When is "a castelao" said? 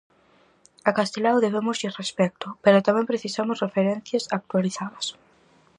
0.89-1.43